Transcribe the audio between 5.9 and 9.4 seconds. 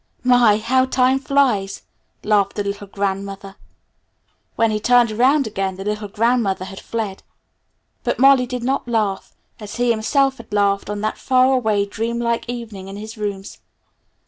grandmother had fled. But Molly did not laugh,